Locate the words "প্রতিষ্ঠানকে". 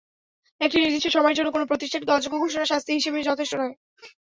1.65-2.13